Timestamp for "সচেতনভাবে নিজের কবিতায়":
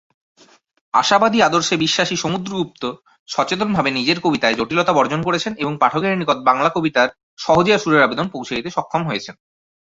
3.29-4.57